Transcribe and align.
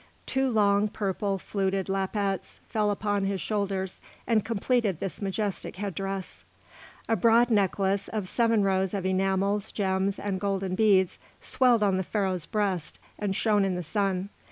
Two 0.25 0.49
long, 0.49 0.87
purple, 0.87 1.37
fluted 1.37 1.87
lappets 1.87 2.59
fell 2.67 2.89
upon 2.89 3.25
his 3.25 3.39
shoulders 3.39 4.01
and 4.25 4.43
completed 4.43 4.99
this 4.99 5.21
majestic 5.21 5.75
head 5.75 5.93
dress. 5.93 6.43
A 7.07 7.15
broad 7.15 7.51
necklace, 7.51 8.07
of 8.07 8.27
seven 8.27 8.63
rows 8.63 8.95
of 8.95 9.05
enamels, 9.05 9.71
gems, 9.71 10.17
and 10.17 10.39
golden 10.39 10.73
beads, 10.73 11.19
swelled 11.39 11.83
on 11.83 11.97
the 11.97 12.01
Pharaoh's 12.01 12.47
breast 12.47 12.97
and 13.19 13.35
shone 13.35 13.63
in 13.63 13.75
the 13.75 13.83
sun. 13.83 14.29